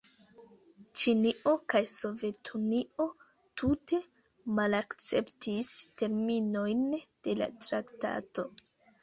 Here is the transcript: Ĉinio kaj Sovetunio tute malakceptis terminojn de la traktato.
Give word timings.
Ĉinio 1.01 1.51
kaj 1.73 1.81
Sovetunio 1.95 3.05
tute 3.63 3.99
malakceptis 4.61 5.71
terminojn 6.03 6.83
de 7.29 7.37
la 7.43 7.51
traktato. 7.69 8.49